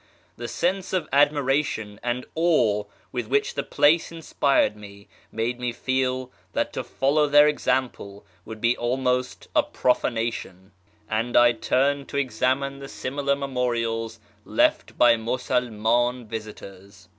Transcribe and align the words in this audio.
The 0.35 0.47
sense 0.47 0.93
of 0.93 1.07
admiration 1.13 1.99
and 2.01 2.25
awe 2.33 2.85
with: 3.11 3.27
which 3.27 3.53
the 3.53 3.61
place 3.61 4.11
inspired 4.11 4.75
me 4.75 5.07
made 5.31 5.59
me 5.59 5.71
feel 5.71 6.31
that 6.53 6.73
to 6.73 6.83
follow 6.83 7.27
their 7.27 7.47
example 7.47 8.25
would 8.43 8.59
be 8.59 8.75
almost 8.75 9.47
a 9.55 9.61
profanation, 9.61 10.71
and 11.07 11.37
I 11.37 11.51
turned 11.51 12.07
to 12.09 12.17
examine 12.17 12.79
the 12.79 12.89
similar 12.89 13.35
memorials 13.35 14.19
left 14.43 14.97
by 14.97 15.17
Musulman 15.17 16.25
visitors. 16.25 17.07